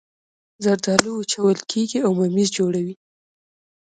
زردالو 0.63 1.11
وچول 1.15 1.57
کیږي 1.71 1.99
او 2.05 2.11
ممیز 2.19 2.49
جوړوي 2.57 2.95